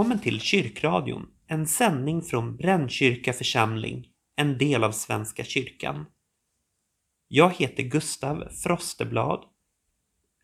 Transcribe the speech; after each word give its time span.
Välkommen 0.00 0.22
till 0.22 0.40
Kyrkradion, 0.40 1.26
en 1.46 1.66
sändning 1.66 2.22
från 2.22 2.56
Brännkyrka 2.56 3.32
församling, 3.32 4.08
en 4.36 4.58
del 4.58 4.84
av 4.84 4.92
Svenska 4.92 5.44
kyrkan. 5.44 6.06
Jag 7.28 7.50
heter 7.50 7.82
Gustav 7.82 8.48
Frosteblad, 8.62 9.44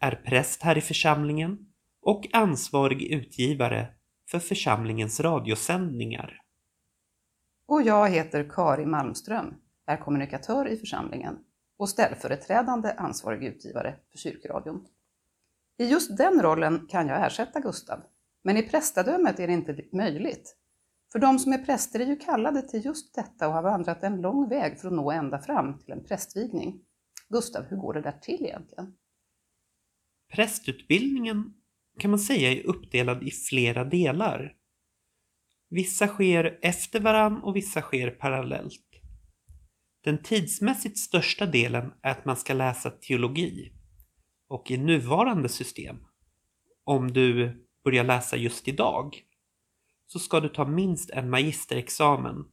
är 0.00 0.22
präst 0.26 0.62
här 0.62 0.78
i 0.78 0.80
församlingen 0.80 1.58
och 2.02 2.26
ansvarig 2.32 3.02
utgivare 3.02 3.88
för 4.30 4.38
församlingens 4.38 5.20
radiosändningar. 5.20 6.40
Och 7.66 7.82
jag 7.82 8.10
heter 8.10 8.50
Kari 8.50 8.86
Malmström, 8.86 9.54
är 9.86 9.96
kommunikatör 9.96 10.68
i 10.68 10.76
församlingen 10.76 11.38
och 11.76 11.88
ställföreträdande 11.88 12.92
ansvarig 12.92 13.44
utgivare 13.44 13.94
för 14.10 14.18
Kyrkradion. 14.18 14.86
I 15.78 15.84
just 15.86 16.16
den 16.16 16.42
rollen 16.42 16.86
kan 16.88 17.08
jag 17.08 17.26
ersätta 17.26 17.60
Gustav, 17.60 18.02
men 18.46 18.56
i 18.56 18.62
prästadömet 18.62 19.40
är 19.40 19.46
det 19.46 19.52
inte 19.52 19.84
möjligt. 19.92 20.56
För 21.12 21.18
de 21.18 21.38
som 21.38 21.52
är 21.52 21.58
präster 21.58 22.00
är 22.00 22.06
ju 22.06 22.16
kallade 22.16 22.62
till 22.62 22.84
just 22.84 23.14
detta 23.14 23.48
och 23.48 23.54
har 23.54 23.62
vandrat 23.62 24.02
en 24.02 24.20
lång 24.20 24.48
väg 24.48 24.80
för 24.80 24.88
att 24.88 24.94
nå 24.94 25.10
ända 25.10 25.38
fram 25.38 25.78
till 25.78 25.92
en 25.92 26.04
prästvigning. 26.04 26.80
Gustav, 27.28 27.64
hur 27.64 27.76
går 27.76 27.94
det 27.94 28.00
där 28.00 28.18
till 28.22 28.44
egentligen? 28.44 28.94
Prästutbildningen 30.34 31.54
kan 31.98 32.10
man 32.10 32.20
säga 32.20 32.52
är 32.52 32.66
uppdelad 32.66 33.22
i 33.22 33.30
flera 33.30 33.84
delar. 33.84 34.56
Vissa 35.70 36.06
sker 36.06 36.58
efter 36.62 37.00
varann 37.00 37.42
och 37.42 37.56
vissa 37.56 37.80
sker 37.80 38.10
parallellt. 38.10 39.00
Den 40.04 40.22
tidsmässigt 40.22 40.98
största 40.98 41.46
delen 41.46 41.92
är 42.02 42.10
att 42.10 42.24
man 42.24 42.36
ska 42.36 42.54
läsa 42.54 42.90
teologi. 42.90 43.72
Och 44.48 44.70
i 44.70 44.76
nuvarande 44.76 45.48
system, 45.48 45.96
om 46.84 47.12
du 47.12 47.65
börjar 47.86 48.04
läsa 48.04 48.36
just 48.36 48.68
idag, 48.68 49.22
så 50.06 50.18
ska 50.18 50.40
du 50.40 50.48
ta 50.48 50.64
minst 50.64 51.10
en 51.10 51.30
magisterexamen 51.30 52.44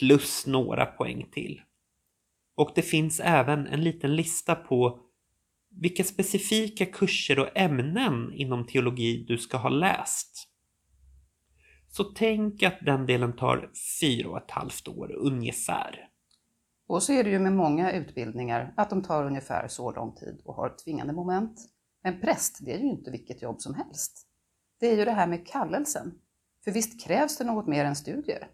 plus 0.00 0.46
några 0.46 0.86
poäng 0.86 1.28
till. 1.32 1.62
Och 2.54 2.72
det 2.74 2.82
finns 2.82 3.20
även 3.20 3.66
en 3.66 3.84
liten 3.84 4.16
lista 4.16 4.54
på 4.54 5.00
vilka 5.70 6.04
specifika 6.04 6.86
kurser 6.86 7.38
och 7.38 7.48
ämnen 7.54 8.32
inom 8.34 8.66
teologi 8.66 9.24
du 9.28 9.38
ska 9.38 9.56
ha 9.56 9.68
läst. 9.68 10.48
Så 11.88 12.04
tänk 12.04 12.62
att 12.62 12.78
den 12.84 13.06
delen 13.06 13.36
tar 13.36 13.70
fyra 14.00 14.28
och 14.28 14.38
ett 14.38 14.50
halvt 14.50 14.88
år 14.88 15.12
ungefär. 15.12 16.08
Och 16.86 17.02
så 17.02 17.12
är 17.12 17.24
det 17.24 17.30
ju 17.30 17.38
med 17.38 17.52
många 17.52 17.92
utbildningar 17.92 18.74
att 18.76 18.90
de 18.90 19.02
tar 19.02 19.26
ungefär 19.26 19.68
så 19.68 19.92
lång 19.92 20.14
tid 20.14 20.40
och 20.44 20.54
har 20.54 20.76
tvingande 20.84 21.12
moment. 21.12 21.58
Men 22.02 22.20
präst, 22.20 22.58
det 22.64 22.74
är 22.74 22.78
ju 22.78 22.88
inte 22.88 23.10
vilket 23.10 23.42
jobb 23.42 23.60
som 23.60 23.74
helst. 23.74 24.27
Det 24.78 24.86
är 24.86 24.96
ju 24.96 25.04
det 25.04 25.12
här 25.12 25.26
med 25.26 25.46
kallelsen. 25.46 26.14
För 26.64 26.70
visst 26.70 27.04
krävs 27.04 27.38
det 27.38 27.44
något 27.44 27.66
mer 27.66 27.84
än 27.84 27.96
studier? 27.96 28.48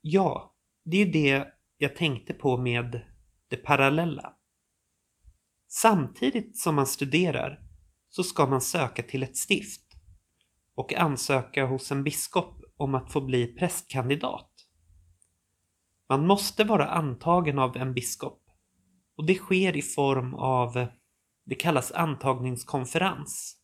Ja, 0.00 0.54
det 0.84 0.96
är 0.96 1.06
ju 1.06 1.12
det 1.12 1.46
jag 1.78 1.96
tänkte 1.96 2.34
på 2.34 2.56
med 2.56 3.00
det 3.48 3.56
parallella. 3.56 4.36
Samtidigt 5.68 6.58
som 6.58 6.74
man 6.74 6.86
studerar 6.86 7.62
så 8.08 8.22
ska 8.22 8.46
man 8.46 8.60
söka 8.60 9.02
till 9.02 9.22
ett 9.22 9.36
stift 9.36 9.92
och 10.74 10.94
ansöka 10.94 11.66
hos 11.66 11.92
en 11.92 12.04
biskop 12.04 12.62
om 12.76 12.94
att 12.94 13.12
få 13.12 13.20
bli 13.20 13.46
prästkandidat. 13.46 14.50
Man 16.08 16.26
måste 16.26 16.64
vara 16.64 16.88
antagen 16.88 17.58
av 17.58 17.76
en 17.76 17.94
biskop 17.94 18.42
och 19.16 19.26
det 19.26 19.34
sker 19.34 19.76
i 19.76 19.82
form 19.82 20.34
av, 20.34 20.86
det 21.44 21.54
kallas 21.54 21.92
antagningskonferens, 21.92 23.59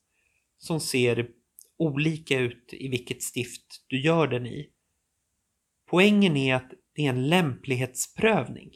som 0.59 0.81
ser 0.81 1.31
olika 1.77 2.39
ut 2.39 2.69
i 2.73 2.89
vilket 2.89 3.23
stift 3.23 3.85
du 3.87 4.01
gör 4.01 4.27
den 4.27 4.47
i. 4.47 4.71
Poängen 5.87 6.37
är 6.37 6.55
att 6.55 6.71
det 6.93 7.07
är 7.07 7.11
en 7.11 7.29
lämplighetsprövning. 7.29 8.73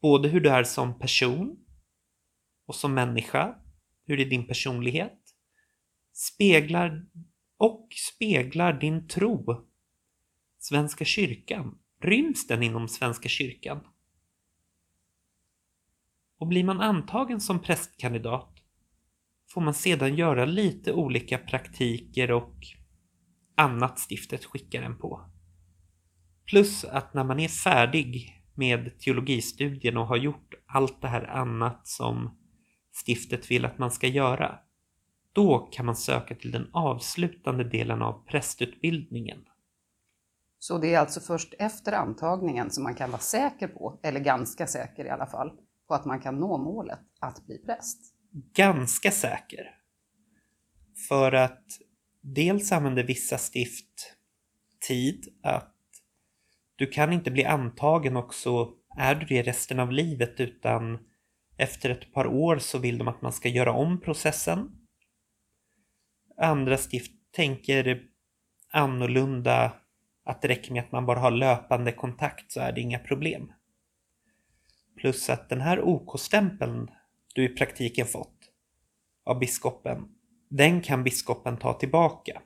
Både 0.00 0.28
hur 0.28 0.40
du 0.40 0.50
är 0.50 0.64
som 0.64 0.98
person 0.98 1.56
och 2.66 2.74
som 2.74 2.94
människa, 2.94 3.58
hur 4.04 4.20
är 4.20 4.24
din 4.24 4.46
personlighet, 4.46 5.20
speglar 6.12 7.06
och 7.56 7.88
speglar 7.96 8.72
din 8.72 9.08
tro. 9.08 9.66
Svenska 10.58 11.04
kyrkan, 11.04 11.78
ryms 12.02 12.46
den 12.46 12.62
inom 12.62 12.88
Svenska 12.88 13.28
kyrkan? 13.28 13.86
Och 16.38 16.46
blir 16.46 16.64
man 16.64 16.80
antagen 16.80 17.40
som 17.40 17.62
prästkandidat 17.62 18.59
får 19.52 19.60
man 19.60 19.74
sedan 19.74 20.14
göra 20.14 20.44
lite 20.44 20.92
olika 20.92 21.38
praktiker 21.38 22.30
och 22.30 22.54
annat 23.56 23.98
stiftet 23.98 24.44
skickar 24.44 24.82
en 24.82 24.98
på. 24.98 25.30
Plus 26.46 26.84
att 26.84 27.14
när 27.14 27.24
man 27.24 27.40
är 27.40 27.48
färdig 27.48 28.42
med 28.54 28.98
teologistudien 28.98 29.96
och 29.96 30.06
har 30.06 30.16
gjort 30.16 30.54
allt 30.66 31.02
det 31.02 31.08
här 31.08 31.24
annat 31.24 31.86
som 31.88 32.38
stiftet 33.06 33.50
vill 33.50 33.64
att 33.64 33.78
man 33.78 33.90
ska 33.90 34.06
göra, 34.06 34.58
då 35.32 35.58
kan 35.58 35.86
man 35.86 35.96
söka 35.96 36.34
till 36.34 36.50
den 36.50 36.70
avslutande 36.72 37.64
delen 37.64 38.02
av 38.02 38.24
prästutbildningen. 38.26 39.38
Så 40.58 40.78
det 40.78 40.94
är 40.94 40.98
alltså 40.98 41.20
först 41.20 41.54
efter 41.58 41.92
antagningen 41.92 42.70
som 42.70 42.84
man 42.84 42.94
kan 42.94 43.10
vara 43.10 43.20
säker 43.20 43.68
på, 43.68 44.00
eller 44.02 44.20
ganska 44.20 44.66
säker 44.66 45.04
i 45.04 45.10
alla 45.10 45.26
fall, 45.26 45.50
på 45.88 45.94
att 45.94 46.04
man 46.04 46.20
kan 46.20 46.40
nå 46.40 46.58
målet 46.58 47.00
att 47.20 47.46
bli 47.46 47.58
präst? 47.58 48.19
Ganska 48.32 49.10
säker. 49.10 49.74
För 51.08 51.32
att 51.32 51.64
dels 52.20 52.72
använder 52.72 53.04
vissa 53.04 53.38
stift 53.38 54.16
tid 54.88 55.28
att 55.42 55.76
du 56.76 56.86
kan 56.86 57.12
inte 57.12 57.30
bli 57.30 57.44
antagen 57.44 58.16
och 58.16 58.34
så 58.34 58.74
är 58.96 59.14
du 59.14 59.26
det 59.26 59.42
resten 59.42 59.80
av 59.80 59.92
livet 59.92 60.40
utan 60.40 60.98
efter 61.56 61.90
ett 61.90 62.12
par 62.12 62.26
år 62.26 62.58
så 62.58 62.78
vill 62.78 62.98
de 62.98 63.08
att 63.08 63.22
man 63.22 63.32
ska 63.32 63.48
göra 63.48 63.72
om 63.72 64.00
processen. 64.00 64.70
Andra 66.36 66.76
stift 66.76 67.12
tänker 67.32 68.02
annorlunda, 68.72 69.72
att 70.24 70.42
det 70.42 70.48
räcker 70.48 70.72
med 70.72 70.84
att 70.84 70.92
man 70.92 71.06
bara 71.06 71.18
har 71.18 71.30
löpande 71.30 71.92
kontakt 71.92 72.52
så 72.52 72.60
är 72.60 72.72
det 72.72 72.80
inga 72.80 72.98
problem. 72.98 73.52
Plus 74.96 75.30
att 75.30 75.48
den 75.48 75.60
här 75.60 75.80
OK-stämpeln 75.80 76.90
du 77.34 77.44
i 77.44 77.48
praktiken 77.48 78.06
fått 78.06 78.50
av 79.24 79.38
biskopen, 79.38 80.08
den 80.48 80.82
kan 80.82 81.04
biskopen 81.04 81.56
ta 81.56 81.72
tillbaka. 81.72 82.42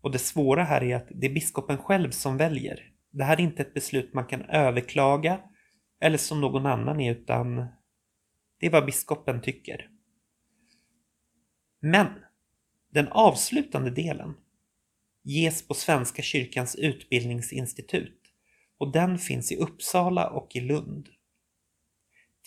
Och 0.00 0.12
det 0.12 0.18
svåra 0.18 0.64
här 0.64 0.82
är 0.82 0.96
att 0.96 1.08
det 1.10 1.26
är 1.26 1.34
biskopen 1.34 1.78
själv 1.78 2.10
som 2.10 2.36
väljer. 2.36 2.92
Det 3.10 3.24
här 3.24 3.36
är 3.36 3.40
inte 3.40 3.62
ett 3.62 3.74
beslut 3.74 4.14
man 4.14 4.26
kan 4.26 4.42
överklaga 4.42 5.40
eller 6.00 6.18
som 6.18 6.40
någon 6.40 6.66
annan 6.66 7.00
är 7.00 7.12
utan 7.12 7.56
det 8.60 8.66
är 8.66 8.70
vad 8.70 8.86
biskopen 8.86 9.42
tycker. 9.42 9.90
Men 11.80 12.06
den 12.92 13.08
avslutande 13.08 13.90
delen 13.90 14.34
ges 15.22 15.68
på 15.68 15.74
Svenska 15.74 16.22
kyrkans 16.22 16.76
utbildningsinstitut 16.76 18.20
och 18.78 18.92
den 18.92 19.18
finns 19.18 19.52
i 19.52 19.56
Uppsala 19.56 20.30
och 20.30 20.56
i 20.56 20.60
Lund. 20.60 21.08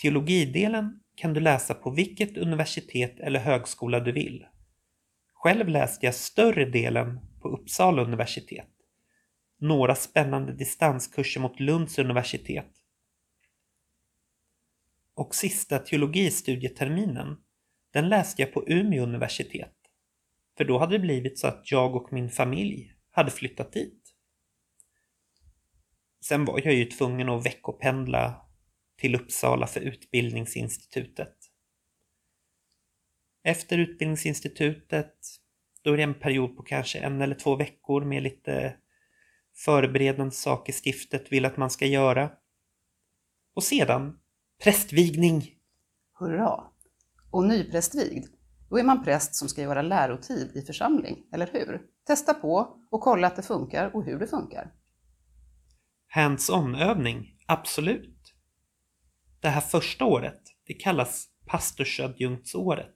Teologidelen 0.02 1.00
kan 1.16 1.34
du 1.34 1.40
läsa 1.40 1.74
på 1.74 1.92
vilket 1.92 2.38
universitet 2.38 3.20
eller 3.20 3.40
högskola 3.40 4.00
du 4.00 4.12
vill. 4.12 4.46
Själv 5.34 5.68
läste 5.68 6.06
jag 6.06 6.16
större 6.16 6.66
delen 6.66 7.20
på 7.42 7.50
Uppsala 7.50 8.02
universitet. 8.02 8.70
Några 9.58 9.96
spännande 9.96 10.54
distanskurser 10.54 11.42
mot 11.42 11.60
Lunds 11.60 12.00
universitet. 12.00 12.72
Och 15.14 15.36
sista 15.36 15.80
teologistudieterminen, 15.80 17.38
den 17.94 18.10
läste 18.10 18.42
jag 18.42 18.54
på 18.54 18.64
Umeå 18.68 19.04
universitet. 19.04 19.76
För 20.58 20.66
då 20.66 20.78
hade 20.78 20.94
det 20.94 21.00
blivit 21.00 21.40
så 21.40 21.48
att 21.48 21.72
jag 21.72 21.96
och 21.96 22.14
min 22.14 22.30
familj 22.30 22.94
hade 23.12 23.32
flyttat 23.32 23.74
dit. 23.74 24.16
Sen 26.22 26.46
var 26.46 26.62
jag 26.64 26.74
ju 26.74 26.86
tvungen 26.86 27.30
att 27.30 27.46
veckopendla 27.46 28.49
till 29.00 29.16
Uppsala 29.16 29.68
för 29.68 29.80
Utbildningsinstitutet. 29.80 31.36
Efter 33.44 33.78
Utbildningsinstitutet, 33.78 35.16
då 35.84 35.94
är 35.94 35.98
det 35.98 36.04
en 36.04 36.20
period 36.20 36.58
på 36.58 36.64
kanske 36.64 37.00
en 37.00 37.22
eller 37.22 37.36
två 37.36 37.56
veckor 37.56 38.06
med 38.06 38.24
lite 38.24 38.76
förberedande 39.66 40.32
saker 40.32 40.74
stiftet 40.74 41.32
vill 41.32 41.46
att 41.46 41.58
man 41.58 41.70
ska 41.70 41.86
göra. 41.86 42.32
Och 43.56 43.64
sedan 43.64 44.20
prästvigning. 44.64 45.56
Hurra! 46.20 46.64
Och 47.32 47.44
nyprästvigd, 47.44 48.26
då 48.70 48.80
är 48.80 48.84
man 48.84 49.04
präst 49.04 49.36
som 49.36 49.50
ska 49.50 49.62
göra 49.62 49.82
lärotid 49.82 50.52
i 50.56 50.62
församling, 50.62 51.18
eller 51.34 51.50
hur? 51.54 51.82
Testa 52.08 52.34
på 52.34 52.78
och 52.92 53.02
kolla 53.02 53.28
att 53.28 53.36
det 53.36 53.42
funkar 53.42 53.96
och 53.96 54.06
hur 54.06 54.20
det 54.20 54.28
funkar. 54.28 54.74
Hands-on 56.08 56.76
övning, 56.76 57.38
absolut. 57.48 58.19
Det 59.42 59.50
här 59.50 59.62
första 59.62 60.06
året, 60.06 60.42
det 60.66 60.74
kallas 60.74 61.30
pastorsadjunktsåret. 61.46 62.96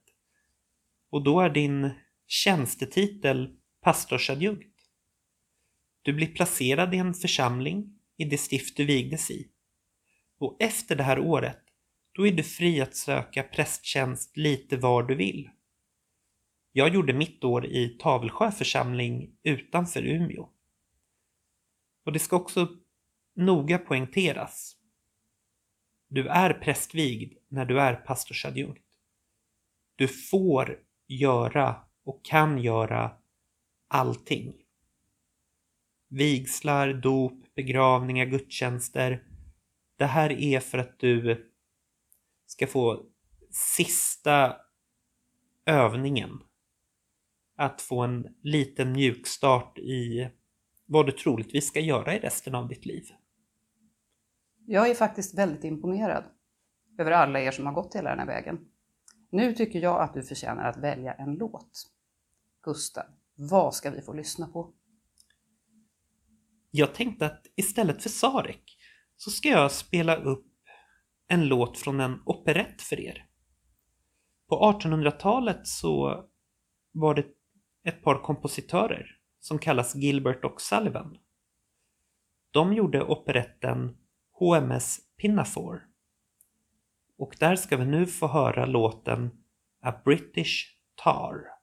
Och 1.10 1.24
då 1.24 1.42
är 1.42 1.50
din 1.50 1.90
tjänstetitel 2.28 3.57
pastorsadjunkt. 3.81 4.80
Du 6.01 6.13
blir 6.13 6.28
placerad 6.28 6.94
i 6.94 6.98
en 6.98 7.13
församling 7.13 8.00
i 8.18 8.25
det 8.25 8.38
stift 8.38 8.78
du 8.78 8.86
vigdes 8.86 9.31
i. 9.31 9.50
Och 10.40 10.57
efter 10.60 10.95
det 10.95 11.04
här 11.04 11.19
året, 11.19 11.60
då 12.12 12.28
är 12.28 12.31
du 12.31 12.44
fri 12.44 12.81
att 12.81 12.96
söka 12.96 13.44
prästtjänst 13.44 14.38
lite 14.38 14.78
var 14.78 15.04
du 15.04 15.16
vill. 15.16 15.50
Jag 16.72 16.94
gjorde 16.94 17.13
mitt 17.13 17.44
år 17.44 17.66
i 17.66 17.98
Tavelsjö 18.00 18.51
församling 18.51 19.38
utanför 19.44 20.04
Umeå. 20.04 20.50
Och 22.06 22.13
det 22.13 22.19
ska 22.19 22.36
också 22.36 22.68
noga 23.36 23.78
poängteras. 23.78 24.75
Du 26.13 26.27
är 26.27 26.54
prästvigd 26.54 27.38
när 27.48 27.65
du 27.65 27.80
är 27.80 27.95
pastorsadjunkt. 27.95 28.83
Du 29.95 30.07
får 30.07 30.80
göra 31.07 31.75
och 32.04 32.25
kan 32.25 32.57
göra 32.57 33.12
allting. 33.88 34.54
Vigslar, 36.10 36.94
dop, 36.94 37.56
begravningar, 37.56 38.25
gudstjänster. 38.25 39.24
Det 39.95 40.06
här 40.06 40.31
är 40.31 40.60
för 40.60 40.77
att 40.77 41.00
du 41.00 41.50
ska 42.45 42.68
få 42.68 43.06
sista 43.51 44.57
övningen. 45.65 46.39
Att 47.56 47.81
få 47.81 48.01
en 48.01 48.36
liten 48.42 48.92
mjukstart 48.92 49.77
i 49.80 50.30
vad 50.86 51.06
du 51.06 51.12
troligtvis 51.12 51.68
ska 51.68 51.80
göra 51.80 52.15
i 52.15 52.19
resten 52.19 52.56
av 52.56 52.68
ditt 52.68 52.86
liv. 52.86 53.04
Jag 54.65 54.89
är 54.89 54.95
faktiskt 54.95 55.38
väldigt 55.38 55.63
imponerad 55.63 56.24
över 57.00 57.12
alla 57.12 57.42
er 57.42 57.51
som 57.51 57.65
har 57.65 57.74
gått 57.74 57.95
hela 57.95 58.10
den 58.10 58.19
här 58.19 58.25
vägen. 58.25 58.60
Nu 59.31 59.54
tycker 59.54 59.80
jag 59.80 60.01
att 60.01 60.13
du 60.13 60.24
förtjänar 60.24 60.69
att 60.69 60.77
välja 60.77 61.13
en 61.13 61.36
låt. 61.36 61.92
Gustav, 62.63 63.06
vad 63.36 63.74
ska 63.75 63.92
vi 63.92 64.01
få 64.01 64.13
lyssna 64.13 64.48
på? 64.48 64.74
Jag 66.71 66.95
tänkte 66.95 67.25
att 67.25 67.45
istället 67.56 68.04
för 68.04 68.10
Sarek 68.10 68.77
så 69.18 69.31
ska 69.31 69.50
jag 69.50 69.71
spela 69.71 70.15
upp 70.15 70.45
en 71.27 71.48
låt 71.48 71.77
från 71.77 72.00
en 72.00 72.21
operett 72.25 72.81
för 72.81 73.00
er. 73.00 73.25
På 74.50 74.80
1800-talet 74.81 75.68
så 75.68 76.25
var 76.92 77.15
det 77.15 77.25
ett 77.83 78.04
par 78.04 78.24
kompositörer 78.24 79.18
som 79.39 79.60
kallas 79.60 79.95
Gilbert 79.95 80.45
och 80.45 80.62
Sullivan. 80.62 81.18
De 82.51 82.74
gjorde 82.74 83.04
operetten 83.04 83.98
HMS 84.34 85.00
Pinafore. 85.18 85.80
Och 87.18 87.36
där 87.40 87.56
ska 87.56 87.78
vi 87.78 87.86
nu 87.86 88.06
få 88.06 88.28
höra 88.28 88.66
låten 88.66 89.32
A 89.82 89.94
British 90.06 90.68
Tar. 91.04 91.54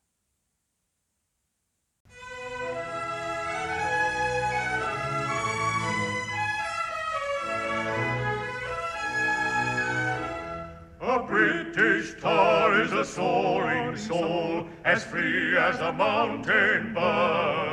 A 11.03 11.27
British 11.29 12.21
tar 12.21 12.83
is 12.83 12.93
a 12.93 13.05
soaring 13.05 13.97
soul, 13.97 14.69
as 14.85 15.05
free 15.05 15.57
as 15.57 15.81
a 15.81 15.93
mountain 15.93 16.95
bird. 16.95 17.70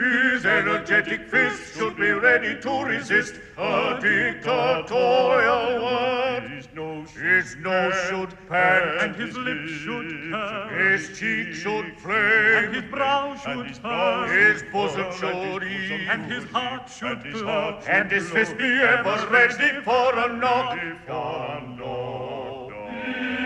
His 0.00 0.46
energetic 0.46 1.28
fist 1.28 1.74
should 1.74 1.96
be 1.96 2.10
ready 2.10 2.58
to 2.62 2.84
resist 2.84 3.34
a 3.58 3.98
dictatorial 4.00 5.84
word. 5.84 6.50
His 6.50 6.68
nose, 6.74 7.10
his 7.10 7.56
nose 7.56 7.94
should 8.08 8.34
pan, 8.48 8.96
and 9.00 9.14
his 9.14 9.36
lips 9.36 9.70
should 9.70 10.32
curl. 10.32 10.68
his 10.70 11.18
cheek 11.18 11.52
should 11.52 12.00
flame, 12.00 12.64
and 12.64 12.74
his 12.76 12.90
brow 12.90 13.36
should 13.36 13.74
turn. 13.82 14.30
his 14.30 14.62
bosom 14.72 15.12
should 15.12 15.64
heave, 15.64 16.08
and 16.08 16.32
his 16.32 16.44
heart 16.44 16.88
should 16.88 17.22
glow. 17.34 17.78
and 17.86 18.10
his 18.10 18.30
fist 18.30 18.56
be 18.56 18.80
ever 18.80 19.28
ready 19.30 19.82
for 19.82 20.18
a 20.18 20.34
knock. 20.34 20.78
For 21.06 21.12
a 21.12 21.76
knock 21.76 23.39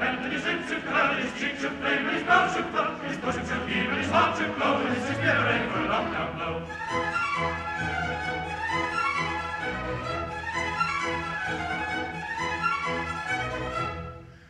and 0.00 0.32
his 0.32 0.42
sense 0.42 0.70
of 0.70 0.84
cry, 0.84 1.20
his 1.20 1.40
cheek 1.40 1.62
of 1.64 1.72
flame, 1.78 2.08
his 2.08 2.24
mouth 2.24 2.54
should 2.54 2.70
plump, 2.70 3.02
his 3.04 3.16
bosom 3.18 3.46
should 3.46 3.68
heave, 3.68 3.90
his 3.92 4.10
heart 4.10 4.38
should 4.38 4.54
glow, 4.56 4.76
and 4.78 4.94
his 4.94 5.04
spirit 5.04 5.54
aim 5.54 5.70
for 5.70 5.80
long 5.88 6.12
down 6.12 6.36
blow. 6.36 6.62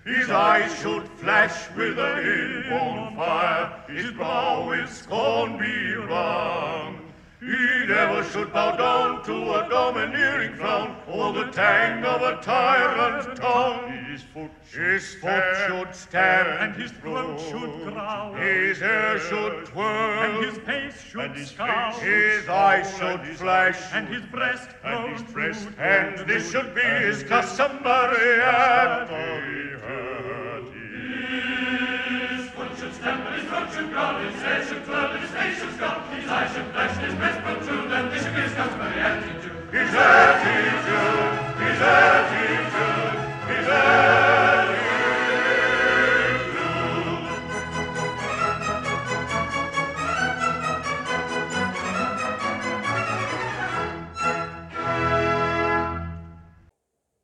His 0.04 0.30
eyes 0.30 0.78
should 0.80 1.08
flash 1.16 1.70
with 1.76 1.98
an 1.98 2.18
inborn 2.18 3.16
fire, 3.16 3.84
his 3.88 4.10
brow 4.12 4.68
with 4.68 4.90
scorn 4.90 5.58
be 5.58 5.94
wrung. 5.94 7.03
He 7.44 7.86
never 7.86 8.24
should 8.24 8.54
bow 8.54 8.74
down 8.74 9.22
to 9.24 9.34
a 9.34 9.68
domineering 9.68 10.54
frown, 10.54 10.96
or 11.06 11.34
the 11.34 11.44
tang 11.50 12.02
of 12.02 12.22
a 12.22 12.40
tyrant's 12.40 13.38
tongue. 13.38 13.92
His 14.06 14.22
foot, 14.22 14.50
his 14.72 15.14
foot 15.16 15.44
should 15.66 15.94
stamp, 15.94 16.48
and 16.62 16.74
his 16.74 16.90
throat 16.92 17.38
should 17.38 17.92
growl. 17.92 18.32
His 18.32 18.80
hair 18.80 19.18
should 19.18 19.66
twirl, 19.66 20.20
and 20.24 20.42
his 20.42 20.56
face 20.64 20.98
should 21.02 21.36
scowl. 21.46 21.92
his 22.00 22.48
eyes 22.48 22.96
should 22.96 23.20
flash, 23.36 23.92
and 23.92 24.08
his 24.08 24.22
breast 24.22 24.70
and 24.82 25.12
his 25.12 25.22
breast, 25.30 25.68
and 25.78 26.26
this 26.26 26.50
should 26.50 26.74
be 26.74 26.80
his 26.80 27.24
customary 27.24 28.40
attitude. 28.40 29.64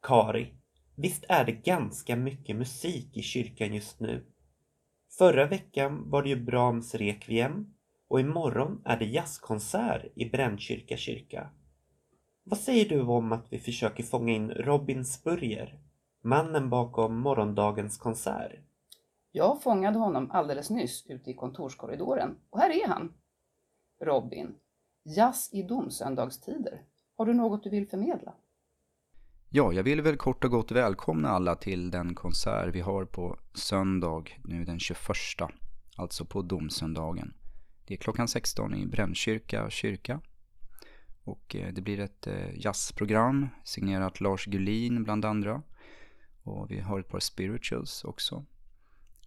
Kari, 0.02 0.54
visst 0.96 1.24
är 1.28 1.44
det 1.44 1.52
ganska 1.52 2.16
mycket 2.16 2.56
musik 2.56 3.16
i 3.16 3.22
kyrkan 3.22 3.74
just 3.74 4.00
nu? 4.00 4.29
Förra 5.18 5.46
veckan 5.46 6.10
var 6.10 6.22
det 6.22 6.28
ju 6.28 6.36
Brahms 6.36 6.94
Requiem 6.94 7.74
och 8.08 8.20
imorgon 8.20 8.82
är 8.84 8.96
det 8.96 9.04
jazzkonsert 9.04 10.06
i 10.14 10.30
Brännkyrka 10.30 10.96
kyrka. 10.96 11.50
Vad 12.44 12.58
säger 12.58 12.88
du 12.88 13.02
om 13.02 13.32
att 13.32 13.52
vi 13.52 13.58
försöker 13.58 14.02
fånga 14.02 14.32
in 14.32 14.50
Robin 14.50 15.04
Spurrier, 15.04 15.78
mannen 16.22 16.70
bakom 16.70 17.20
morgondagens 17.20 17.98
konsert? 17.98 18.52
Jag 19.32 19.62
fångade 19.62 19.98
honom 19.98 20.30
alldeles 20.30 20.70
nyss 20.70 21.06
ute 21.06 21.30
i 21.30 21.34
kontorskorridoren 21.34 22.36
och 22.50 22.60
här 22.60 22.70
är 22.70 22.88
han. 22.88 23.14
Robin, 24.00 24.54
jazz 25.04 25.50
i 25.52 25.62
domsöndagstider. 25.62 26.84
Har 27.16 27.26
du 27.26 27.34
något 27.34 27.62
du 27.62 27.70
vill 27.70 27.88
förmedla? 27.88 28.34
Ja, 29.52 29.72
jag 29.72 29.82
vill 29.82 30.00
väl 30.00 30.16
kort 30.16 30.44
och 30.44 30.50
gott 30.50 30.70
välkomna 30.70 31.28
alla 31.28 31.54
till 31.54 31.90
den 31.90 32.14
konsert 32.14 32.74
vi 32.74 32.80
har 32.80 33.04
på 33.04 33.38
söndag, 33.54 34.24
nu 34.44 34.64
den 34.64 34.78
21, 34.78 34.98
alltså 35.96 36.24
på 36.24 36.42
domsöndagen. 36.42 37.34
Det 37.86 37.94
är 37.94 37.98
klockan 37.98 38.28
16 38.28 38.74
i 38.74 38.86
Brännkyrka 38.86 39.70
kyrka. 39.70 40.20
Och 41.24 41.56
eh, 41.56 41.72
det 41.72 41.80
blir 41.80 42.00
ett 42.00 42.26
eh, 42.26 42.54
jazzprogram 42.54 43.48
signerat 43.64 44.20
Lars 44.20 44.44
Gullin 44.44 45.04
bland 45.04 45.24
andra. 45.24 45.62
Och 46.42 46.70
vi 46.70 46.80
har 46.80 47.00
ett 47.00 47.08
par 47.08 47.20
spirituals 47.20 48.04
också. 48.04 48.44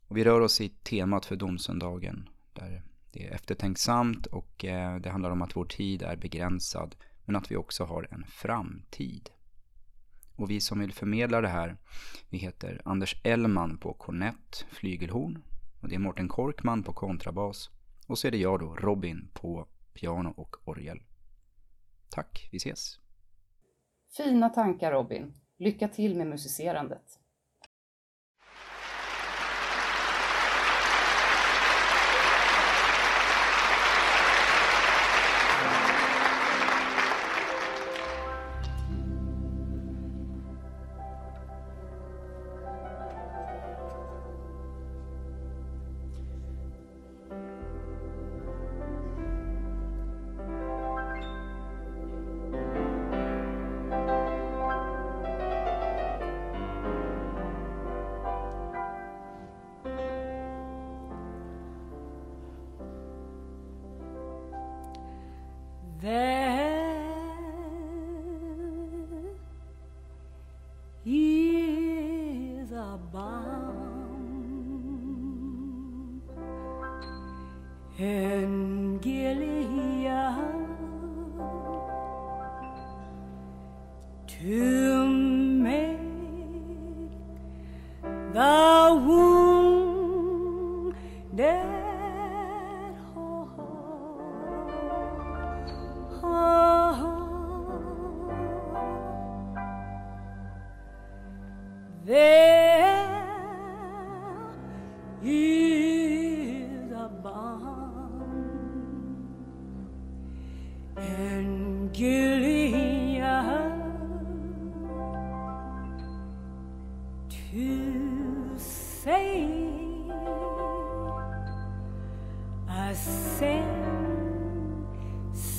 Och 0.08 0.18
vi 0.18 0.24
rör 0.24 0.42
oss 0.42 0.62
i 0.62 0.70
temat 0.70 1.25
för 1.25 1.36
domsöndagen 1.36 2.30
där 2.53 2.84
det 3.12 3.27
är 3.27 3.32
eftertänksamt 3.32 4.25
och 4.25 4.65
eh, 4.65 4.96
det 4.96 5.10
handlar 5.10 5.32
om 5.32 5.42
att 5.42 5.56
vår 5.56 5.65
tid 5.65 6.01
är 6.01 6.15
begränsad 6.15 6.96
men 7.25 7.36
att 7.36 7.51
vi 7.51 7.56
också 7.56 7.84
har 7.84 8.08
en 8.12 8.25
framtid. 8.27 9.30
Och 10.35 10.49
vi 10.49 10.61
som 10.61 10.79
vill 10.79 10.93
förmedla 10.93 11.41
det 11.41 11.47
här, 11.47 11.77
vi 12.29 12.37
heter 12.37 12.81
Anders 12.85 13.21
Ellman 13.23 13.77
på 13.77 13.93
kornett, 13.93 14.65
flygelhorn. 14.71 15.43
Och 15.81 15.89
det 15.89 15.95
är 15.95 15.99
Mårten 15.99 16.27
Korkman 16.27 16.83
på 16.83 16.93
kontrabas. 16.93 17.69
Och 18.07 18.17
så 18.17 18.27
är 18.27 18.31
det 18.31 18.37
jag 18.37 18.59
då, 18.59 18.75
Robin, 18.75 19.29
på 19.33 19.67
piano 19.93 20.33
och 20.37 20.55
orgel. 20.65 20.99
Tack, 22.09 22.49
vi 22.51 22.57
ses! 22.57 22.99
Fina 24.17 24.49
tankar 24.49 24.91
Robin. 24.91 25.33
Lycka 25.57 25.87
till 25.87 26.15
med 26.15 26.27
musicerandet. 26.27 27.19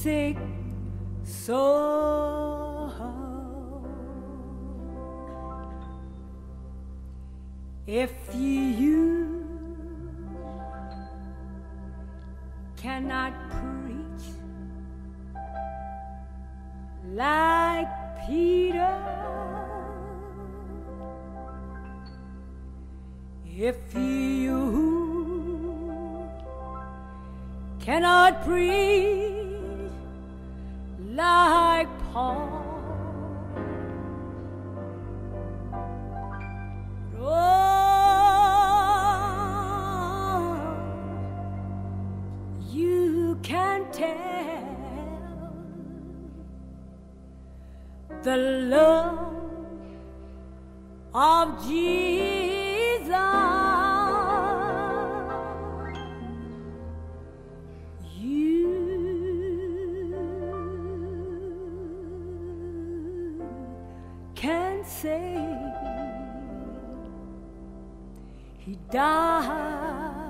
Sick 0.04 0.36
soul. 1.24 2.92
If 7.86 8.12
you 8.34 9.03
the 48.24 48.36
love 48.36 49.18
of 51.12 51.62
Jesus. 51.66 53.10
You 58.18 58.64
can 64.34 64.84
say 64.86 65.46
he 68.56 68.78
died 68.90 70.24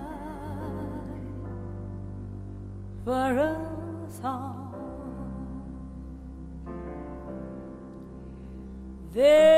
for 3.05 3.39
us 3.39 3.64
There 9.15 9.54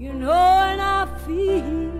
You 0.00 0.12
know, 0.14 0.32
and 0.32 0.80
I 0.80 1.04
feel 1.26 1.92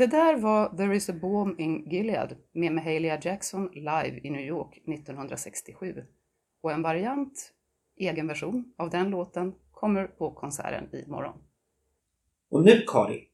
Det 0.00 0.06
där 0.06 0.36
var 0.36 0.76
There 0.76 0.96
is 0.96 1.08
a 1.08 1.12
bomb 1.12 1.60
in 1.60 1.90
Gilead 1.90 2.36
med 2.52 2.72
Mahalia 2.72 3.20
Jackson 3.22 3.70
live 3.74 4.20
i 4.24 4.30
New 4.30 4.40
York 4.40 4.76
1967. 4.76 6.04
Och 6.62 6.72
en 6.72 6.82
variant, 6.82 7.52
egen 7.96 8.26
version 8.26 8.74
av 8.78 8.90
den 8.90 9.10
låten, 9.10 9.54
kommer 9.70 10.04
på 10.04 10.34
konserten 10.34 11.04
imorgon. 11.06 11.38
Och 12.50 12.64
nu 12.64 12.84
Kari, 12.86 13.28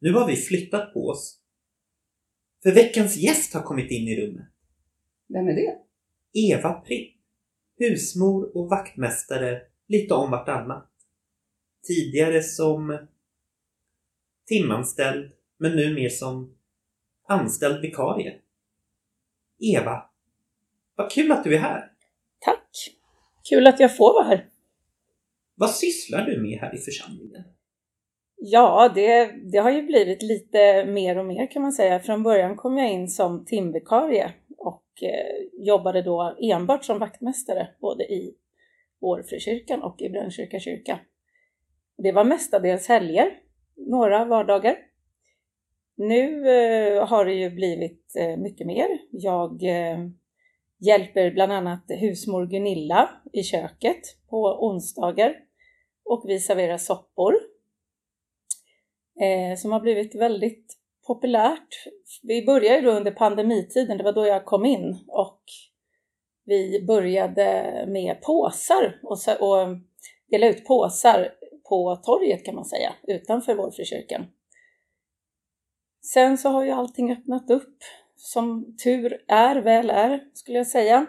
nu 0.00 0.12
har 0.12 0.26
vi 0.26 0.36
flyttat 0.36 0.94
på 0.94 1.08
oss 1.08 1.40
För 2.62 2.74
veckans 2.74 3.16
gäst 3.16 3.54
har 3.54 3.62
kommit 3.62 3.90
in 3.90 4.08
i 4.08 4.16
rummet. 4.16 4.46
Vem 5.28 5.48
är 5.48 5.54
det? 5.54 5.78
Eva 6.32 6.72
Pripp. 6.72 7.16
Husmor 7.78 8.56
och 8.56 8.68
vaktmästare 8.68 9.62
lite 9.88 10.14
om 10.14 10.30
vartannat. 10.30 10.90
Tidigare 11.86 12.42
som 12.42 12.98
timanställd 14.48 15.32
men 15.62 15.76
nu 15.76 15.94
mer 15.94 16.08
som 16.08 16.54
anställd 17.28 17.80
vikarie. 17.80 18.34
Eva, 19.58 20.02
vad 20.96 21.10
kul 21.10 21.32
att 21.32 21.44
du 21.44 21.54
är 21.54 21.58
här. 21.58 21.92
Tack! 22.38 22.68
Kul 23.50 23.66
att 23.66 23.80
jag 23.80 23.96
får 23.96 24.12
vara 24.12 24.24
här. 24.24 24.48
Vad 25.54 25.70
sysslar 25.70 26.26
du 26.26 26.42
med 26.42 26.58
här 26.58 26.74
i 26.74 26.78
församlingen? 26.78 27.42
Ja, 28.36 28.92
det, 28.94 29.32
det 29.52 29.58
har 29.58 29.70
ju 29.70 29.82
blivit 29.82 30.22
lite 30.22 30.84
mer 30.84 31.18
och 31.18 31.26
mer 31.26 31.46
kan 31.46 31.62
man 31.62 31.72
säga. 31.72 32.00
Från 32.00 32.22
början 32.22 32.56
kom 32.56 32.78
jag 32.78 32.92
in 32.92 33.08
som 33.08 33.44
timvikarie 33.44 34.32
och 34.58 35.02
eh, 35.02 35.64
jobbade 35.66 36.02
då 36.02 36.36
enbart 36.40 36.84
som 36.84 36.98
vaktmästare 36.98 37.68
både 37.80 38.04
i 38.04 38.34
Årfrikyrkan 39.00 39.82
och 39.82 40.02
i 40.02 40.08
Brännkyrka 40.08 40.60
kyrka. 40.60 41.00
Det 41.98 42.12
var 42.12 42.24
mestadels 42.24 42.88
helger, 42.88 43.38
några 43.76 44.24
vardagar. 44.24 44.91
Nu 46.02 46.48
eh, 46.48 47.06
har 47.06 47.24
det 47.24 47.34
ju 47.34 47.50
blivit 47.50 48.16
eh, 48.16 48.36
mycket 48.36 48.66
mer. 48.66 48.88
Jag 49.10 49.62
eh, 49.62 49.98
hjälper 50.78 51.30
bland 51.30 51.52
annat 51.52 51.84
husmor 51.88 52.46
Gunilla 52.46 53.10
i 53.32 53.42
köket 53.42 54.00
på 54.30 54.66
onsdagar 54.66 55.34
och 56.04 56.24
vi 56.26 56.40
serverar 56.40 56.78
soppor 56.78 57.34
som 59.58 59.72
har 59.72 59.80
blivit 59.80 60.14
väldigt 60.14 60.76
populärt. 61.06 61.86
Vi 62.22 62.46
började 62.46 62.76
ju 62.76 62.82
då 62.82 62.90
under 62.90 63.10
pandemitiden, 63.10 63.98
det 63.98 64.04
var 64.04 64.12
då 64.12 64.26
jag 64.26 64.44
kom 64.44 64.64
in 64.64 64.98
och 65.08 65.42
vi 66.44 66.84
började 66.86 67.84
med 67.88 68.22
påsar 68.22 69.00
och, 69.02 69.18
så, 69.18 69.32
och 69.32 69.76
dela 70.30 70.46
ut 70.46 70.64
påsar 70.64 71.34
på 71.68 71.96
torget 71.96 72.44
kan 72.44 72.54
man 72.54 72.64
säga, 72.64 72.92
utanför 73.02 73.54
vår 73.54 73.70
frikyrkan. 73.70 74.26
Sen 76.02 76.38
så 76.38 76.48
har 76.48 76.64
ju 76.64 76.70
allting 76.70 77.12
öppnat 77.12 77.50
upp, 77.50 77.78
som 78.16 78.76
tur 78.84 79.24
är, 79.28 79.56
väl 79.56 79.90
är, 79.90 80.30
skulle 80.32 80.58
jag 80.58 80.66
säga. 80.66 81.06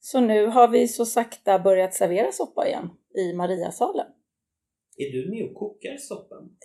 Så 0.00 0.20
nu 0.20 0.46
har 0.46 0.68
vi 0.68 0.88
så 0.88 1.06
sakta 1.06 1.58
börjat 1.58 1.94
servera 1.94 2.32
soppa 2.32 2.68
igen 2.68 2.90
i 3.14 3.32
Mariasalen. 3.32 4.06
Är 4.96 5.12
du 5.12 5.30
med 5.30 5.50
och 5.50 5.54
kokar 5.54 5.96
soppan? 5.96 6.56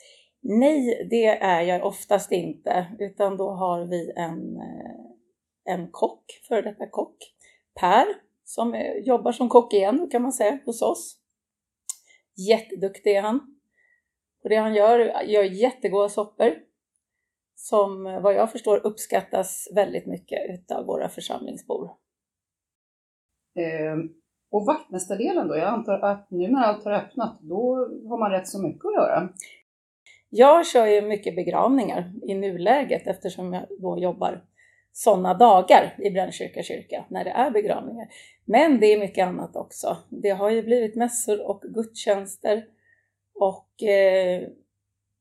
Nej, 0.42 1.08
det 1.10 1.26
är 1.26 1.62
jag 1.62 1.86
oftast 1.86 2.32
inte, 2.32 2.88
utan 3.00 3.38
då 3.38 3.50
har 3.50 3.86
vi 3.86 4.12
en, 4.16 4.56
eh, 4.56 5.74
en 5.74 5.92
kock, 5.92 6.24
före 6.48 6.62
detta 6.62 6.88
kock, 6.88 7.18
Per, 7.80 8.06
som 8.44 8.94
jobbar 9.04 9.32
som 9.32 9.50
kock 9.50 9.74
igen 9.74 10.10
kan 10.12 10.22
man 10.22 10.34
säga 10.34 10.60
hos 10.66 10.82
oss. 10.82 11.18
Jätteduktig 12.50 13.16
är 13.16 13.22
han. 13.22 13.40
Och 14.44 14.50
det 14.50 14.56
han 14.56 14.76
gör, 14.76 15.22
gör 15.24 15.44
jättegoda 15.44 16.10
soppor 16.10 16.69
som 17.60 18.08
eh, 18.08 18.22
vad 18.22 18.34
jag 18.34 18.52
förstår 18.52 18.86
uppskattas 18.86 19.68
väldigt 19.76 20.06
mycket 20.06 20.40
utav 20.50 20.86
våra 20.86 21.10
församlingsbor. 21.10 21.92
Ehm, 23.56 24.10
och 24.52 24.66
vaktmästardelen 24.66 25.48
då? 25.48 25.58
Jag 25.58 25.68
antar 25.68 26.00
att 26.00 26.32
nu 26.32 26.48
när 26.48 26.64
allt 26.64 26.86
har 26.86 26.92
öppnat, 26.92 27.40
då 27.42 27.76
har 28.10 28.20
man 28.20 28.32
rätt 28.32 28.48
så 28.48 28.62
mycket 28.62 28.86
att 28.86 28.94
göra. 28.94 29.30
Jag 30.30 30.68
kör 30.68 30.86
ju 30.86 31.02
mycket 31.02 31.36
begravningar 31.36 32.14
i 32.24 32.36
nuläget 32.36 33.08
eftersom 33.08 33.54
jag 33.54 33.66
då 33.80 34.00
jobbar 34.00 34.44
sådana 34.92 35.34
dagar 35.34 35.96
i 35.98 36.12
Brännkyrka 36.12 36.64
kyrka 36.64 37.06
när 37.10 37.24
det 37.24 37.30
är 37.30 37.52
begravningar. 37.52 38.08
Men 38.46 38.80
det 38.80 38.86
är 38.86 39.00
mycket 39.00 39.28
annat 39.28 39.56
också. 39.56 39.98
Det 40.10 40.30
har 40.30 40.50
ju 40.50 40.64
blivit 40.64 40.96
mässor 40.96 41.50
och 41.50 41.62
gudstjänster 41.62 42.66
och 43.36 43.84
eh, 43.84 44.50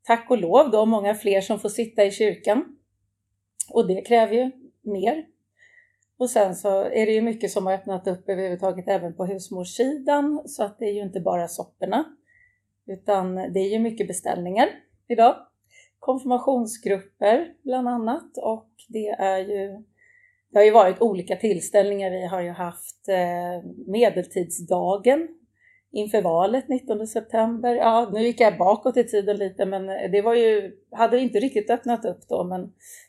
tack 0.09 0.31
och 0.31 0.39
lov 0.39 0.71
då 0.71 0.87
många 0.87 1.15
fler 1.15 1.41
som 1.41 1.59
får 1.59 1.69
sitta 1.69 2.05
i 2.05 2.11
kyrkan. 2.11 2.79
Och 3.71 3.89
det 3.89 4.03
kräver 4.03 4.35
ju 4.35 4.51
mer. 4.83 5.27
Och 6.19 6.31
sen 6.31 6.55
så 6.55 6.85
är 6.85 7.07
det 7.07 7.13
ju 7.13 7.23
mycket 7.23 7.51
som 7.51 7.67
har 7.67 7.73
öppnat 7.73 8.09
upp 8.09 8.29
överhuvudtaget 8.29 8.89
även 8.89 9.17
på 9.17 9.27
husmorssidan 9.27 10.43
så 10.47 10.65
att 10.65 10.79
det 10.79 10.85
är 10.85 10.93
ju 10.93 11.03
inte 11.03 11.21
bara 11.21 11.49
sopporna 11.49 12.05
utan 12.87 13.35
det 13.35 13.61
är 13.61 13.69
ju 13.73 13.79
mycket 13.79 14.09
beställningar 14.09 14.69
idag. 15.09 15.37
Konfirmationsgrupper 15.99 17.55
bland 17.63 17.89
annat 17.89 18.39
och 18.43 18.71
det 18.89 19.09
är 19.09 19.39
ju 19.39 19.85
det 20.51 20.59
har 20.59 20.65
ju 20.65 20.71
varit 20.71 21.01
olika 21.01 21.37
tillställningar. 21.37 22.11
Vi 22.11 22.27
har 22.27 22.41
ju 22.41 22.51
haft 22.51 23.09
eh, 23.09 23.71
medeltidsdagen 23.87 25.29
inför 25.91 26.23
valet 26.23 26.69
19 26.69 27.07
september. 27.07 27.75
Ja, 27.75 28.11
nu 28.13 28.21
gick 28.21 28.41
jag 28.41 28.59
bakåt 28.59 28.97
i 28.97 29.05
tiden 29.05 29.37
lite 29.37 29.67
men 29.67 29.87
det 29.87 30.23
var 30.23 30.35
ju, 30.35 30.77
hade 30.91 31.21
inte 31.21 31.39
riktigt 31.39 31.71
öppnat 31.71 32.05
upp 32.05 32.29
då 32.29 32.45
men 32.45 32.61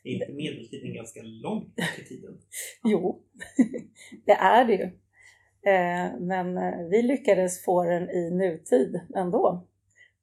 Är 0.03 0.11
inte 0.13 0.31
medeltiden 0.31 0.93
ganska 0.93 1.21
långt 1.23 1.73
i 1.99 2.03
tiden? 2.03 2.37
jo, 2.83 3.21
det 4.25 4.31
är 4.31 4.65
det 4.65 4.73
ju. 4.73 4.83
Eh, 5.71 6.19
men 6.19 6.57
eh, 6.57 6.87
vi 6.91 7.01
lyckades 7.01 7.63
få 7.63 7.83
den 7.83 8.09
i 8.09 8.31
nutid 8.31 8.99
ändå 9.15 9.67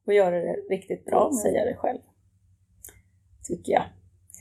och 0.07 0.15
göra 0.15 0.41
det 0.41 0.57
riktigt 0.71 1.05
bra, 1.05 1.31
säger 1.43 1.59
jag 1.59 1.67
det 1.67 1.77
själv. 1.77 2.01
Tycker 3.49 3.73
jag. 3.73 3.85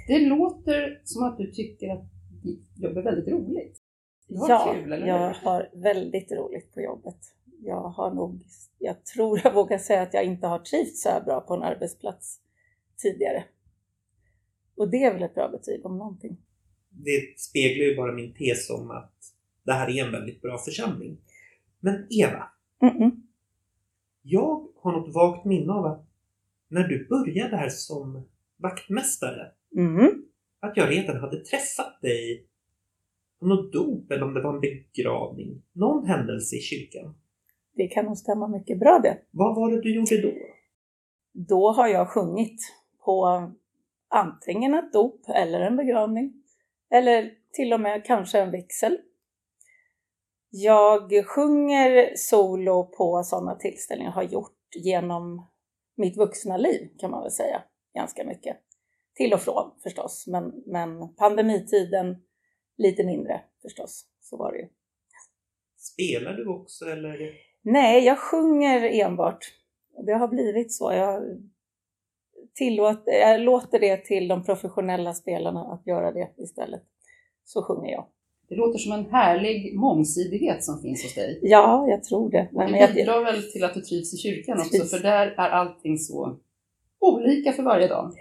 Det 0.08 0.20
låter 0.20 1.02
som 1.04 1.24
att 1.24 1.38
du 1.38 1.52
tycker 1.52 1.90
att 1.90 2.04
ditt 2.44 2.84
jobb 2.84 2.98
är 2.98 3.02
väldigt 3.02 3.28
roligt. 3.28 3.82
Du 4.28 4.38
har 4.38 4.50
Ja, 4.50 4.74
kul, 4.74 4.94
eller 4.94 5.08
jag 5.08 5.34
har 5.34 5.70
väldigt 5.74 6.32
roligt 6.32 6.74
på 6.74 6.82
jobbet. 6.82 7.18
Jag 7.60 7.82
har 7.90 8.14
nog, 8.14 8.44
jag 8.80 9.06
tror 9.06 9.42
jag 9.44 9.54
vågar 9.54 9.78
säga 9.78 10.02
att 10.02 10.14
jag 10.14 10.26
inte 10.26 10.48
har 10.48 10.60
trivts 10.60 11.02
så 11.04 11.10
här 11.10 11.22
bra 11.24 11.42
på 11.42 11.54
en 11.54 11.64
arbetsplats 11.64 12.40
tidigare. 12.98 13.44
Och 14.78 14.90
det 14.92 15.04
är 15.04 15.14
väl 15.14 15.24
ett 15.24 15.36
bra 15.36 15.50
betyg 15.50 15.86
om 15.86 15.98
någonting. 15.98 16.38
Det 16.90 17.40
speglar 17.40 17.86
ju 17.86 17.96
bara 17.96 18.12
min 18.12 18.34
tes 18.34 18.70
om 18.70 18.92
att 18.92 19.14
det 19.64 19.74
här 19.74 19.90
är 19.90 20.06
en 20.06 20.12
väldigt 20.12 20.42
bra 20.42 20.58
församling. 20.58 21.18
Men 21.80 22.08
Eva, 22.10 22.50
Mm-mm. 22.82 23.12
jag 24.22 24.68
har 24.82 24.92
något 24.92 25.14
vagt 25.14 25.46
minne 25.46 25.74
av 25.74 25.86
att 25.86 26.06
när 26.68 26.88
du 26.88 27.08
började 27.08 27.58
här 27.58 27.70
som 27.70 28.28
vaktmästare, 28.58 29.52
Mm. 29.78 30.26
att 30.60 30.78
jag 30.78 30.90
redan 30.92 31.20
hade 31.20 31.40
träffat 31.40 32.02
dig 32.02 32.48
på 33.40 33.46
något 33.46 33.74
dop 33.74 34.12
eller 34.12 34.24
om 34.24 34.34
det 34.34 34.42
var 34.42 34.54
en 34.54 34.62
begravning. 34.62 35.62
Någon 35.74 36.06
händelse 36.08 36.56
i 36.56 36.60
kyrkan. 36.60 37.16
Det 37.76 37.88
kan 37.88 38.06
nog 38.06 38.18
stämma 38.18 38.48
mycket 38.48 38.80
bra 38.80 39.00
det. 39.04 39.18
Vad 39.32 39.56
var 39.56 39.72
det 39.72 39.82
du 39.82 39.96
gjorde 39.96 40.22
då? 40.22 40.34
Då 41.34 41.72
har 41.72 41.88
jag 41.88 42.10
sjungit 42.10 42.62
på 43.06 43.26
antingen 44.10 44.74
ett 44.74 44.94
dop 44.94 45.22
eller 45.30 45.60
en 45.60 45.78
begravning. 45.78 46.34
Eller 46.92 47.32
till 47.52 47.74
och 47.74 47.80
med 47.80 48.06
kanske 48.06 48.40
en 48.40 48.52
vigsel. 48.52 48.98
Jag 50.50 51.28
sjunger 51.28 52.14
solo 52.16 52.84
på 52.84 53.24
sådana 53.24 53.56
tillställningar, 53.56 54.12
har 54.12 54.24
gjort 54.24 54.76
genom 54.76 55.48
mitt 55.96 56.18
vuxna 56.18 56.58
liv 56.58 56.90
kan 56.98 57.12
man 57.12 57.22
väl 57.22 57.32
säga, 57.32 57.64
ganska 57.94 58.26
mycket. 58.26 58.58
Till 59.14 59.34
och 59.34 59.42
från 59.42 59.72
förstås, 59.84 60.28
men, 60.28 60.64
men 60.66 61.16
pandemitiden 61.16 62.24
lite 62.78 63.04
mindre 63.04 63.42
förstås, 63.62 64.06
så 64.22 64.38
var 64.38 64.52
det 64.52 64.58
ju. 64.58 64.70
Spelar 65.78 66.34
du 66.34 66.48
också 66.48 66.86
eller? 66.86 67.32
Nej, 67.66 68.06
jag 68.06 68.20
sjunger 68.20 69.06
enbart. 69.06 69.40
Det 70.06 70.14
har 70.14 70.28
blivit 70.28 70.74
så. 70.74 70.92
Jag, 70.94 71.24
tillåter, 72.56 73.12
jag 73.12 73.42
låter 73.42 73.80
det 73.80 74.06
till 74.06 74.28
de 74.28 74.44
professionella 74.44 75.14
spelarna 75.14 75.60
att 75.60 75.88
göra 75.88 76.12
det 76.12 76.30
istället. 76.38 76.82
Så 77.44 77.64
sjunger 77.64 77.92
jag. 77.92 78.08
Det 78.50 78.56
låter 78.56 78.80
som 78.80 78.92
en 78.92 79.06
härlig 79.06 79.76
mångsidighet 79.80 80.64
som 80.64 80.82
finns 80.82 81.04
hos 81.04 81.16
dig. 81.16 81.40
Ja, 81.42 81.88
jag 81.88 82.04
tror 82.04 82.30
det. 82.30 82.48
Och 82.52 82.54
men 82.54 82.72
det 82.72 82.80
jag, 82.80 82.94
bidrar 82.94 83.24
väl 83.24 83.52
till 83.52 83.64
att 83.64 83.74
du 83.74 83.82
trivs 83.82 84.14
i 84.14 84.18
kyrkan 84.18 84.60
också, 84.60 84.98
för 84.98 85.04
där 85.04 85.28
är 85.28 85.50
allting 85.50 85.98
så 85.98 86.40
olika 87.00 87.52
för 87.54 87.64
varje 87.64 87.88
dag. 87.88 88.12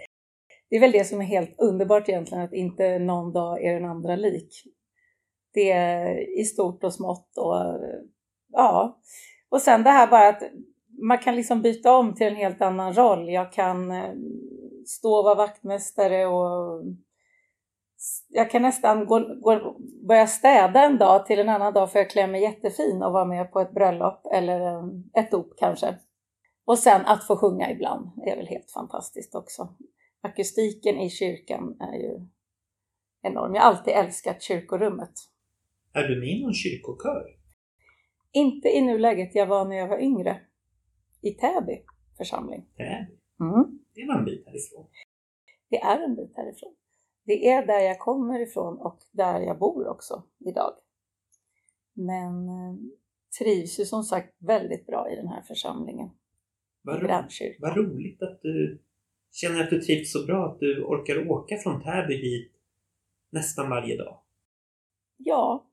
det 0.69 0.75
är 0.75 0.79
väl 0.79 0.91
det 0.91 1.03
som 1.03 1.21
är 1.21 1.25
helt 1.25 1.55
underbart 1.57 2.09
egentligen, 2.09 2.43
att 2.43 2.53
inte 2.53 2.99
någon 2.99 3.33
dag 3.33 3.63
är 3.63 3.73
den 3.73 3.85
andra 3.85 4.15
lik. 4.15 4.63
Det 5.53 5.71
är 5.71 6.39
i 6.39 6.43
stort 6.43 6.83
och 6.83 6.93
smått 6.93 7.37
och 7.37 7.55
ja. 8.51 9.01
Och 9.49 9.61
sen 9.61 9.83
det 9.83 9.89
här 9.89 10.07
bara 10.07 10.27
att 10.27 10.43
man 11.01 11.17
kan 11.17 11.35
liksom 11.35 11.61
byta 11.61 11.95
om 11.95 12.15
till 12.15 12.27
en 12.27 12.35
helt 12.35 12.61
annan 12.61 12.93
roll. 12.93 13.29
Jag 13.29 13.53
kan 13.53 13.91
eh, 13.91 14.13
stå 14.85 15.17
och 15.17 15.23
vara 15.23 15.35
vaktmästare 15.35 16.25
och 16.25 16.83
jag 18.29 18.51
kan 18.51 18.61
nästan 18.61 19.05
gå, 19.05 19.19
gå, 19.19 19.77
börja 20.07 20.27
städa 20.27 20.83
en 20.83 20.97
dag 20.97 21.25
till 21.25 21.39
en 21.39 21.49
annan 21.49 21.73
dag 21.73 21.91
för 21.91 21.99
jag 21.99 22.09
klär 22.09 22.27
mig 22.27 22.41
jättefin 22.41 23.03
och 23.03 23.13
vara 23.13 23.25
med 23.25 23.51
på 23.51 23.59
ett 23.59 23.73
bröllop 23.73 24.25
eller 24.33 24.83
ett 25.19 25.31
dop 25.31 25.53
kanske. 25.57 25.97
Och 26.65 26.79
sen 26.79 27.01
att 27.05 27.27
få 27.27 27.37
sjunga 27.37 27.71
ibland 27.71 28.11
är 28.25 28.35
väl 28.35 28.47
helt 28.47 28.71
fantastiskt 28.71 29.35
också. 29.35 29.75
Akustiken 30.21 30.99
i 30.99 31.09
kyrkan 31.09 31.77
är 31.79 31.95
ju 31.95 32.27
enorm. 33.21 33.55
Jag 33.55 33.61
har 33.61 33.69
alltid 33.69 33.93
älskat 33.93 34.41
kyrkorummet. 34.41 35.13
Är 35.93 36.07
du 36.07 36.19
med 36.19 36.29
i 36.29 36.41
någon 36.43 36.53
kyrkokör? 36.53 37.34
Inte 38.35 38.69
i 38.69 38.81
nuläget, 38.81 39.35
jag 39.35 39.47
var 39.47 39.65
när 39.65 39.75
jag 39.75 39.87
var 39.87 39.99
yngre. 39.99 40.41
I 41.21 41.31
Täby 41.31 41.81
församling. 42.17 42.65
Täby. 42.77 43.17
Mm. 43.39 43.79
Det 43.93 44.05
var 44.07 44.15
en 44.19 44.25
bit 44.25 44.45
härifrån. 44.45 44.87
Det 45.69 45.81
är 45.81 45.99
en 46.03 46.15
bit 46.15 46.31
härifrån. 46.35 46.75
Det 47.23 47.47
är 47.47 47.65
där 47.65 47.79
jag 47.79 47.99
kommer 47.99 48.39
ifrån 48.39 48.77
och 48.77 48.99
där 49.11 49.39
jag 49.41 49.59
bor 49.59 49.87
också 49.87 50.23
idag. 50.39 50.73
Men 51.93 52.49
eh, 52.49 52.75
trivs 53.39 53.79
ju 53.79 53.85
som 53.85 54.03
sagt 54.03 54.35
väldigt 54.37 54.85
bra 54.87 55.11
i 55.11 55.15
den 55.15 55.27
här 55.27 55.41
församlingen. 55.41 56.09
Vad, 56.81 57.01
ro- 57.01 57.07
vad 57.59 57.77
roligt 57.77 58.21
att 58.21 58.41
du 58.41 58.81
känner 59.31 59.63
att 59.63 59.69
du 59.69 59.81
trivs 59.81 60.11
så 60.11 60.25
bra 60.25 60.45
att 60.51 60.59
du 60.59 60.83
orkar 60.83 61.31
åka 61.31 61.57
från 61.57 61.83
Täby 61.83 62.15
hit 62.15 62.51
nästan 63.29 63.69
varje 63.69 63.97
dag. 63.97 64.21
Ja. 65.17 65.65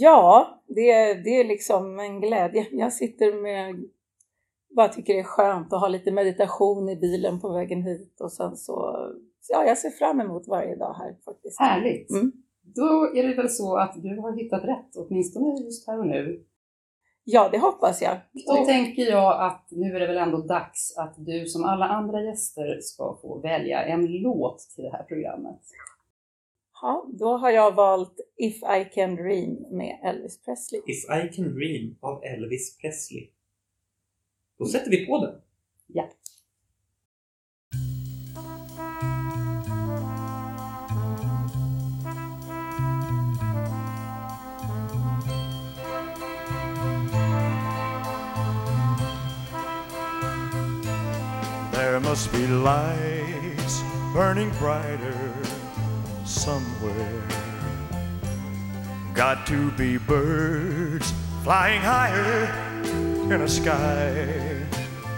Ja, 0.00 0.60
det, 0.66 1.14
det 1.14 1.40
är 1.40 1.44
liksom 1.44 1.98
en 1.98 2.20
glädje. 2.20 2.66
Jag 2.70 2.92
sitter 2.92 3.42
med, 3.42 3.84
bara 4.76 4.88
tycker 4.88 5.14
det 5.14 5.20
är 5.20 5.24
skönt 5.24 5.72
att 5.72 5.80
ha 5.80 5.88
lite 5.88 6.12
meditation 6.12 6.88
i 6.88 6.96
bilen 6.96 7.40
på 7.40 7.48
vägen 7.52 7.82
hit 7.82 8.20
och 8.20 8.32
sen 8.32 8.56
så, 8.56 8.96
ja, 9.48 9.64
jag 9.64 9.78
ser 9.78 9.90
fram 9.90 10.20
emot 10.20 10.48
varje 10.48 10.76
dag 10.76 10.94
här 10.94 11.16
faktiskt. 11.24 11.60
Härligt! 11.60 12.10
Mm. 12.10 12.32
Då 12.62 13.12
är 13.14 13.28
det 13.28 13.34
väl 13.34 13.50
så 13.50 13.76
att 13.76 13.94
du 14.02 14.20
har 14.20 14.36
hittat 14.36 14.64
rätt, 14.64 14.96
åtminstone 14.96 15.64
just 15.64 15.86
här 15.86 15.98
och 15.98 16.06
nu. 16.06 16.44
Ja, 17.24 17.48
det 17.52 17.58
hoppas 17.58 18.02
jag. 18.02 18.16
Då 18.46 18.64
tänker 18.64 19.02
jag 19.02 19.46
att 19.46 19.66
nu 19.70 19.96
är 19.96 20.00
det 20.00 20.06
väl 20.06 20.16
ändå 20.16 20.38
dags 20.38 20.96
att 20.96 21.14
du 21.16 21.46
som 21.46 21.64
alla 21.64 21.84
andra 21.84 22.22
gäster 22.22 22.78
ska 22.80 23.18
få 23.22 23.40
välja 23.40 23.82
en 23.82 24.06
låt 24.06 24.58
till 24.58 24.84
det 24.84 24.90
här 24.90 25.02
programmet. 25.02 25.60
Ja, 26.82 27.06
då 27.18 27.36
har 27.36 27.50
jag 27.50 27.74
valt 27.74 28.20
If 28.36 28.56
I 28.56 28.84
Can 28.94 29.16
Dream 29.16 29.54
med 29.70 30.00
Elvis 30.04 30.42
Presley. 30.42 30.80
If 30.86 31.04
I 31.04 31.36
can 31.36 31.54
dream 31.54 31.96
av 32.00 32.24
Elvis 32.24 32.78
Presley. 32.78 33.28
Då 34.58 34.64
sätter 34.64 34.90
vi 34.90 35.06
på 35.06 35.18
den. 35.26 35.40
Ja. 35.86 36.08
There 51.72 52.00
must 52.00 52.32
be 52.32 52.46
lights 52.46 53.82
burning 54.14 54.50
brighter 54.60 55.07
somewhere. 56.78 57.22
Got 59.14 59.46
to 59.48 59.70
be 59.72 59.98
birds 59.98 61.12
flying 61.42 61.80
higher 61.80 62.44
in 63.32 63.42
a 63.42 63.48
sky 63.48 64.64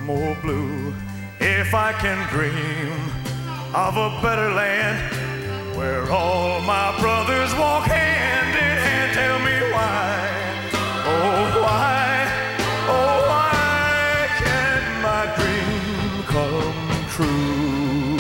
more 0.03 0.37
blue. 0.42 0.94
If 1.40 1.75
I 1.75 1.92
can 1.92 2.29
dream 2.29 2.92
of 3.75 3.96
a 3.96 4.20
better 4.23 4.53
land 4.53 5.77
where 5.77 6.11
all 6.11 6.61
my 6.62 6.99
brothers 7.01 7.55
walk 7.55 7.85
hand 7.85 8.57
in 8.57 8.77
hand, 8.87 9.12
tell 9.12 9.38
me 9.38 9.73
why. 9.73 10.29
Oh, 11.07 11.62
why? 11.62 12.27
Oh, 12.88 13.16
why 13.31 14.29
can't 14.42 15.03
my 15.03 15.25
dream 15.37 16.23
come 16.35 16.81
true? 17.09 18.18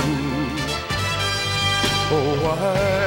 Oh, 2.12 2.34
why? 2.42 2.99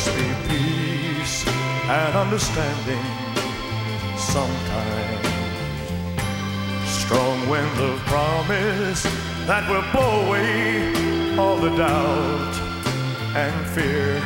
Must 0.00 0.16
be 0.16 0.32
peace 0.48 1.46
and 1.46 2.16
understanding 2.16 3.04
sometime. 4.16 5.24
Strong 6.86 7.48
wind 7.50 7.78
of 7.80 7.98
promise 8.06 9.02
that 9.46 9.68
will 9.68 9.84
blow 9.92 10.26
away 10.26 11.36
all 11.36 11.56
the 11.56 11.76
doubt 11.76 12.54
and 13.36 13.66
fear. 13.74 14.16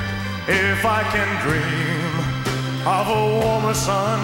If 0.47 0.85
I 0.85 1.03
can 1.15 1.31
dream 1.43 2.13
of 2.87 3.09
a 3.09 3.23
warmer 3.41 3.75
sun 3.75 4.21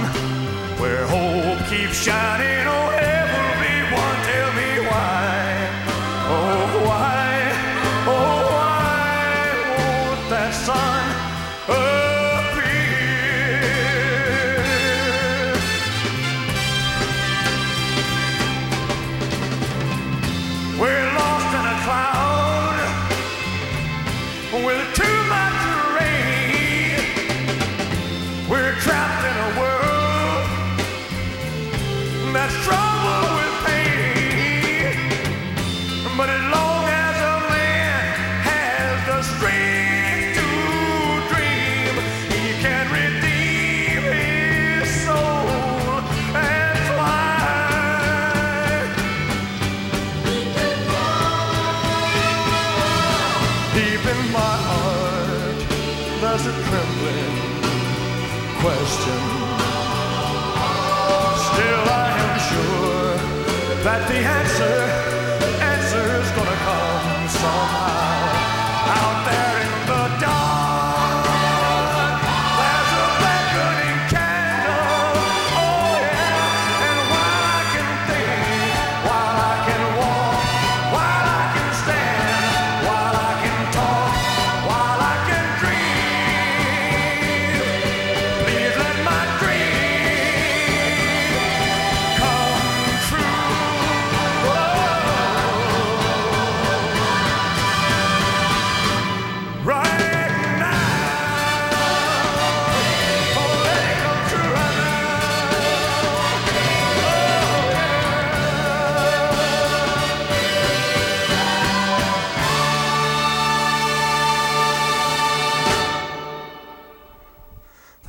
where 0.78 1.04
hope 1.06 1.58
keeps 1.68 1.96
shining 1.96 2.66
on 2.68 2.94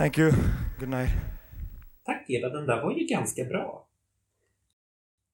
Thank 0.02 0.18
you. 0.18 0.32
Good 0.80 0.90
night. 0.90 1.10
Tack 2.06 2.30
Eva, 2.30 2.50
den 2.50 2.66
där 2.66 2.82
var 2.82 2.92
ju 2.92 3.06
ganska 3.06 3.44
bra. 3.44 3.88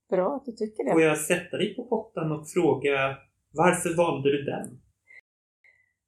Bra 0.09 0.35
att 0.35 0.45
du 0.45 0.51
tycker 0.51 0.91
Får 0.91 0.99
det. 0.99 1.05
jag 1.05 1.17
sätta 1.17 1.57
dig 1.57 1.75
på 1.75 1.83
pottan 1.83 2.31
och 2.31 2.49
fråga 2.49 3.17
varför 3.51 3.97
valde 3.97 4.31
du 4.31 4.43
den? 4.43 4.81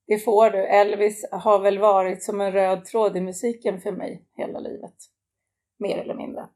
Det 0.06 0.18
får 0.18 0.50
du. 0.50 0.58
Elvis 0.66 1.28
har 1.32 1.58
väl 1.58 1.78
varit 1.78 2.22
som 2.22 2.40
en 2.40 2.52
röd 2.52 2.84
tråd 2.84 3.16
i 3.16 3.20
musiken 3.20 3.80
för 3.80 3.92
mig 3.92 4.24
hela 4.36 4.58
livet. 4.58 4.96
Mer 5.78 5.98
eller 5.98 6.14
mindre. 6.14 6.48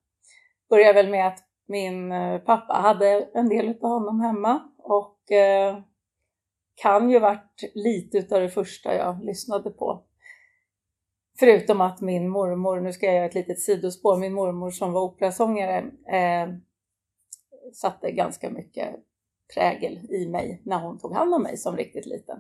Började 0.71 0.93
väl 0.93 1.11
med 1.11 1.27
att 1.27 1.39
min 1.67 2.13
eh, 2.13 2.39
pappa 2.39 2.75
hade 2.75 3.29
en 3.35 3.49
del 3.49 3.69
av 3.69 3.91
honom 3.91 4.21
hemma 4.21 4.63
och 4.79 5.33
eh, 5.33 5.79
kan 6.75 7.11
ju 7.11 7.19
varit 7.19 7.73
lite 7.75 8.19
utav 8.19 8.41
det 8.41 8.51
första 8.51 8.95
jag 8.95 9.25
lyssnade 9.25 9.71
på. 9.71 10.05
Förutom 11.39 11.81
att 11.81 12.01
min 12.01 12.29
mormor, 12.29 12.81
nu 12.81 12.93
ska 12.93 13.07
jag 13.07 13.15
göra 13.15 13.27
ett 13.27 13.35
litet 13.35 13.61
sidospår, 13.61 14.17
min 14.17 14.35
mormor 14.35 14.71
som 14.71 14.93
var 14.93 15.03
operasångare 15.03 15.79
eh, 16.07 16.55
satte 17.73 18.11
ganska 18.11 18.51
mycket 18.51 18.97
prägel 19.55 19.99
i 20.11 20.29
mig 20.29 20.63
när 20.65 20.79
hon 20.79 20.99
tog 20.99 21.13
hand 21.15 21.35
om 21.35 21.43
mig 21.43 21.57
som 21.57 21.77
riktigt 21.77 22.07
liten. 22.07 22.39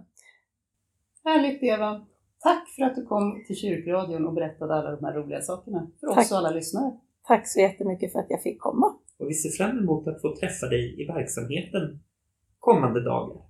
Härligt 1.24 1.62
Eva! 1.62 2.06
Tack 2.38 2.68
för 2.68 2.82
att 2.82 2.94
du 2.94 3.06
kom 3.06 3.44
till 3.46 3.56
kyrkradion 3.56 4.26
och 4.26 4.34
berättade 4.34 4.74
alla 4.74 4.90
de 4.90 5.04
här 5.04 5.12
roliga 5.12 5.40
sakerna 5.40 5.90
för 6.00 6.06
oss 6.06 6.14
Tack. 6.14 6.30
och 6.30 6.38
alla 6.38 6.50
lyssnare. 6.50 6.92
Tack 7.26 7.48
så 7.48 7.60
jättemycket 7.60 8.12
för 8.12 8.18
att 8.18 8.26
jag 8.28 8.42
fick 8.42 8.60
komma. 8.60 8.86
Och 9.18 9.28
vi 9.28 9.34
ser 9.34 9.50
fram 9.50 9.78
emot 9.78 10.08
att 10.08 10.22
få 10.22 10.36
träffa 10.36 10.66
dig 10.66 11.02
i 11.02 11.06
verksamheten 11.06 12.00
kommande 12.58 13.04
dagar. 13.04 13.42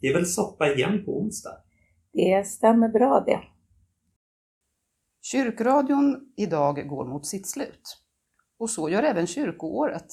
Det 0.00 0.06
är 0.06 0.14
väl 0.14 0.26
soppa 0.26 0.72
igen 0.72 1.04
på 1.04 1.20
onsdag? 1.20 1.56
Det 2.12 2.46
stämmer 2.46 2.88
bra 2.88 3.24
det. 3.26 3.40
Kyrkradion 5.26 6.32
idag 6.36 6.88
går 6.88 7.06
mot 7.06 7.26
sitt 7.26 7.48
slut. 7.48 7.98
Och 8.58 8.70
så 8.70 8.88
gör 8.88 9.02
även 9.02 9.26
kyrkoåret. 9.26 10.06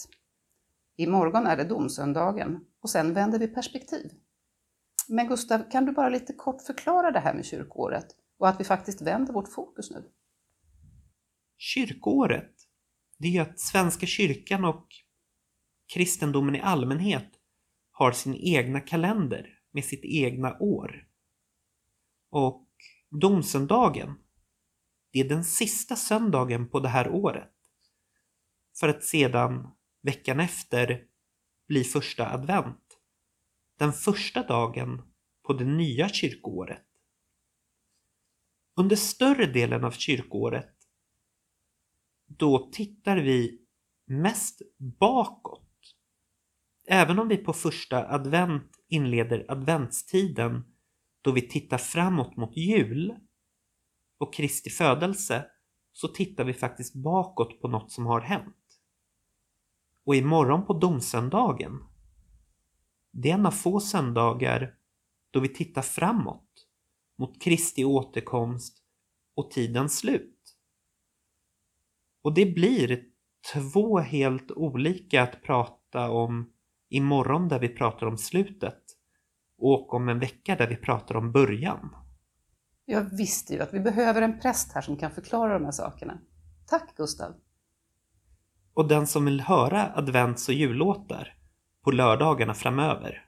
Imorgon 0.98 1.48
är 1.48 1.58
det 1.58 1.64
domsöndagen 1.64 2.66
och 2.82 2.90
sen 2.90 3.14
vänder 3.14 3.40
vi 3.40 3.48
perspektiv. 3.48 4.12
Men 5.10 5.28
Gustav, 5.28 5.72
kan 5.72 5.86
du 5.86 5.92
bara 5.92 6.10
lite 6.10 6.34
kort 6.34 6.62
förklara 6.62 7.12
det 7.12 7.20
här 7.20 7.34
med 7.34 7.46
kyrkoåret 7.46 8.06
och 8.38 8.50
att 8.50 8.60
vi 8.60 8.64
faktiskt 8.64 9.02
vänder 9.02 9.34
vårt 9.34 9.54
fokus 9.54 9.92
nu? 9.92 10.12
Kyrkoåret, 11.58 12.52
det 13.18 13.38
är 13.38 13.42
att 13.42 13.60
Svenska 13.60 14.06
kyrkan 14.06 14.66
och 14.66 14.88
kristendomen 15.94 16.56
i 16.56 16.62
allmänhet 16.62 17.30
har 17.92 18.12
sin 18.12 18.36
egna 18.36 18.80
kalender 18.80 19.60
med 19.72 19.86
sitt 19.86 20.06
egna 20.06 20.58
år. 20.60 21.08
Och 22.30 22.68
domsöndagen, 23.10 24.16
det 25.12 25.20
är 25.20 25.30
den 25.30 25.44
sista 25.44 25.96
söndagen 25.96 26.70
på 26.70 26.80
det 26.80 26.90
här 26.90 27.10
året. 27.10 27.54
För 28.80 28.90
att 28.90 29.04
sedan 29.04 29.72
veckan 30.02 30.40
efter 30.40 31.06
bli 31.68 31.84
första 31.84 32.30
advent. 32.30 33.00
Den 33.80 33.94
första 33.94 34.44
dagen 34.44 35.02
på 35.48 35.54
det 35.54 35.66
nya 35.66 36.10
kyrkoåret. 36.10 36.86
Under 38.76 38.96
större 38.96 39.46
delen 39.46 39.84
av 39.84 39.92
kyrkoåret 39.92 40.76
då 42.28 42.70
tittar 42.72 43.18
vi 43.18 43.62
mest 44.06 44.62
bakåt. 45.00 45.68
Även 46.88 47.20
om 47.20 47.28
vi 47.28 47.38
på 47.38 47.54
första 47.54 48.08
advent 48.08 48.72
inleder 48.88 49.46
adventstiden 49.48 50.64
då 51.22 51.32
vi 51.32 51.42
tittar 51.42 51.78
framåt 51.78 52.38
mot 52.38 52.58
jul 52.58 53.16
och 54.22 54.34
Kristi 54.34 54.70
födelse 54.70 55.46
så 55.94 56.08
tittar 56.08 56.44
vi 56.44 56.54
faktiskt 56.54 56.96
bakåt 56.96 57.62
på 57.62 57.68
något 57.68 57.92
som 57.92 58.06
har 58.06 58.22
hänt. 58.22 58.56
Och 60.06 60.16
imorgon 60.16 60.66
på 60.66 60.74
domsöndagen, 60.74 61.84
det 63.12 63.30
är 63.30 63.34
en 63.34 63.46
av 63.46 63.52
få 63.52 63.80
söndagar 63.80 64.74
då 65.32 65.40
vi 65.40 65.50
tittar 65.50 65.82
framåt 65.82 66.68
mot 67.18 67.42
Kristi 67.42 67.86
återkomst 67.86 68.84
och 69.36 69.52
tidens 69.52 69.98
slut. 69.98 70.58
Och 72.22 72.34
det 72.34 72.46
blir 72.46 73.04
två 73.54 74.00
helt 74.00 74.52
olika 74.52 75.24
att 75.24 75.44
prata 75.44 76.10
om 76.10 76.54
imorgon 76.90 77.48
där 77.48 77.60
vi 77.60 77.70
pratar 77.70 78.08
om 78.08 78.18
slutet 78.18 78.84
och 79.58 79.94
om 79.94 80.10
en 80.10 80.20
vecka 80.20 80.56
där 80.56 80.68
vi 80.68 80.76
pratar 80.76 81.16
om 81.16 81.32
början. 81.32 81.96
Jag 82.92 83.18
visste 83.18 83.54
ju 83.54 83.62
att 83.62 83.74
vi 83.74 83.80
behöver 83.80 84.22
en 84.22 84.40
präst 84.40 84.72
här 84.72 84.82
som 84.82 84.98
kan 84.98 85.12
förklara 85.12 85.54
de 85.54 85.66
här 85.66 85.72
sakerna. 85.72 86.20
Tack 86.66 86.96
Gustav! 86.98 87.36
Och 88.74 88.88
den 88.88 89.08
som 89.08 89.26
vill 89.26 89.42
höra 89.42 89.96
advents 89.96 90.48
och 90.48 90.54
jullåtar 90.54 91.38
på 91.84 91.92
lördagarna 91.92 92.54
framöver, 92.54 93.26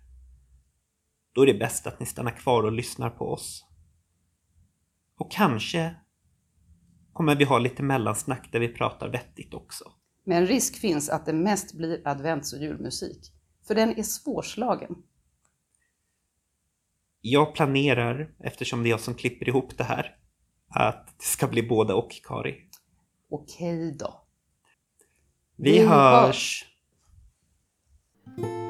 då 1.34 1.42
är 1.42 1.46
det 1.46 1.60
bäst 1.60 1.88
att 1.88 2.00
ni 2.00 2.06
stannar 2.06 2.32
kvar 2.32 2.64
och 2.64 2.72
lyssnar 2.72 3.10
på 3.10 3.32
oss. 3.32 3.66
Och 5.18 5.32
kanske 5.32 5.96
kommer 7.14 7.36
vi 7.36 7.44
ha 7.44 7.60
lite 7.60 7.84
mellansnack 7.84 8.50
där 8.52 8.60
vi 8.60 8.68
pratar 8.68 9.10
vettigt 9.10 9.54
också. 9.54 9.92
Men 10.26 10.48
risk 10.48 10.76
finns 10.76 11.10
att 11.10 11.26
det 11.26 11.34
mest 11.34 11.74
blir 11.74 12.02
advents 12.08 12.54
och 12.54 12.60
julmusik, 12.60 13.34
för 13.68 13.76
den 13.76 14.00
är 14.00 14.04
svårslagen. 14.04 14.96
Jag 17.26 17.56
planerar, 17.56 18.30
eftersom 18.40 18.84
det 18.84 18.90
är 18.90 18.92
jag 18.92 19.00
som 19.00 19.14
klipper 19.14 19.50
ihop 19.50 19.78
det 19.78 19.84
här, 19.84 20.16
att 20.70 21.08
det 21.18 21.26
ska 21.26 21.48
bli 21.48 21.64
både 21.64 21.94
och, 21.94 22.10
Kari. 22.24 22.56
Okej 23.30 23.96
då. 24.00 24.26
Vi, 25.58 25.72
Vi 25.72 25.86
hörs. 25.86 26.66
hörs. 28.38 28.63